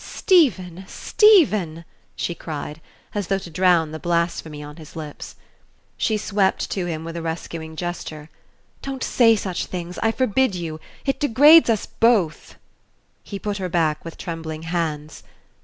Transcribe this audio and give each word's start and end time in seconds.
"Stephen! 0.03 0.83
Stephen!" 0.87 1.85
she 2.15 2.33
cried, 2.33 2.81
as 3.13 3.27
though 3.27 3.37
to 3.37 3.51
drown 3.51 3.91
the 3.91 3.99
blasphemy 3.99 4.63
on 4.63 4.77
his 4.77 4.95
lips. 4.95 5.35
She 5.95 6.17
swept 6.17 6.71
to 6.71 6.87
him 6.87 7.03
with 7.03 7.15
a 7.15 7.21
rescuing 7.21 7.75
gesture. 7.75 8.31
"Don't 8.81 9.03
say 9.03 9.35
such 9.35 9.67
things. 9.67 9.99
I 10.01 10.11
forbid 10.11 10.55
you! 10.55 10.79
It 11.05 11.19
degrades 11.19 11.69
us 11.69 11.85
both." 11.85 12.55
He 13.21 13.37
put 13.37 13.57
her 13.57 13.69
back 13.69 14.03
with 14.03 14.17
trembling 14.17 14.63
hands. 14.63 15.21